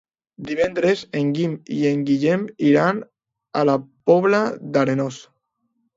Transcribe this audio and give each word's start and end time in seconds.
Divendres 0.45 1.03
en 1.19 1.27
Guim 1.39 1.51
i 1.75 1.77
en 1.91 2.01
Guillem 2.09 2.47
iran 2.71 3.03
a 3.61 3.65
la 3.71 3.77
Pobla 4.13 4.41
d'Arenós. 4.79 5.25